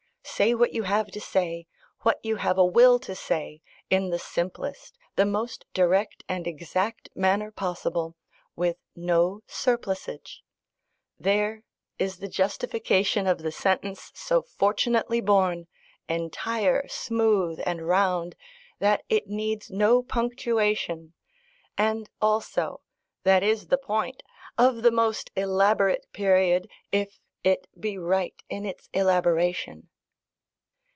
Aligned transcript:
Say 0.23 0.55
what 0.55 0.73
you 0.73 0.83
have 0.83 1.11
to 1.11 1.21
say, 1.21 1.67
what 2.01 2.19
you 2.23 2.37
have 2.37 2.57
a 2.57 2.65
will 2.65 2.97
to 3.01 3.13
say, 3.15 3.61
in 3.91 4.09
the 4.09 4.17
simplest, 4.17 4.97
the 5.15 5.25
most 5.25 5.65
direct 5.73 6.23
and 6.27 6.47
exact 6.47 7.09
manner 7.13 7.51
possible, 7.51 8.15
with 8.55 8.77
no 8.95 9.41
surplusage: 9.45 10.41
there, 11.19 11.63
is 11.99 12.17
the 12.17 12.27
justification 12.29 13.27
of 13.27 13.39
the 13.39 13.51
sentence 13.51 14.11
so 14.15 14.41
fortunately 14.41 15.21
born, 15.21 15.67
"entire, 16.09 16.87
smooth, 16.87 17.59
and 17.63 17.87
round," 17.87 18.35
that 18.79 19.03
it 19.09 19.27
needs 19.27 19.69
no 19.69 20.01
punctuation, 20.01 21.13
and 21.77 22.09
also 22.19 22.81
(that 23.23 23.43
is 23.43 23.67
the 23.67 23.77
point!) 23.77 24.23
of 24.57 24.81
the 24.81 24.91
most 24.91 25.29
elaborate 25.35 26.11
period, 26.13 26.67
if 26.91 27.19
it 27.43 27.67
be 27.79 27.95
right 27.95 28.41
in 28.49 28.65
its 28.65 28.89
elaboration. 28.91 29.89